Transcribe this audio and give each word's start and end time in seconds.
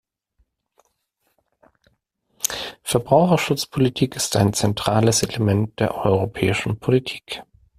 Verbraucherschutzpolitik 2.81 4.15
ist 4.15 4.35
ein 4.35 4.53
zentrales 4.53 5.21
Element 5.21 5.79
der 5.79 5.93
europäischen 5.93 6.79
Politik. 6.79 7.43